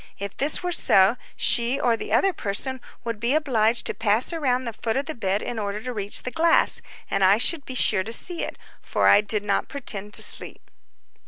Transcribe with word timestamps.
If 0.17 0.35
this 0.35 0.63
were 0.63 0.71
so, 0.71 1.15
she 1.35 1.79
or 1.79 1.95
the 1.95 2.11
other 2.11 2.33
person 2.33 2.81
would 3.03 3.19
be 3.19 3.35
obliged 3.35 3.85
to 3.85 3.93
pass 3.93 4.33
around 4.33 4.65
the 4.65 4.73
foot 4.73 4.97
of 4.97 5.05
the 5.05 5.13
bed 5.13 5.43
in 5.43 5.59
order 5.59 5.79
to 5.83 5.93
reach 5.93 6.23
the 6.23 6.31
glass, 6.31 6.81
and 7.11 7.23
I 7.23 7.37
should 7.37 7.65
be 7.67 7.75
sure 7.75 8.03
to 8.03 8.11
see 8.11 8.41
it, 8.43 8.57
for 8.81 9.07
I 9.07 9.21
did 9.21 9.43
not 9.43 9.69
pretend 9.69 10.15
to 10.15 10.23
sleep. 10.23 10.71